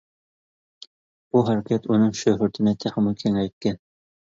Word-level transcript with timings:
بۇ 1.35 1.43
ھەرىكەت 1.51 1.87
ئۇنىڭ 1.91 2.11
شۆھرىتىنى 2.23 2.75
تېخىمۇ 2.87 3.17
كېڭەيتكەن. 3.23 3.81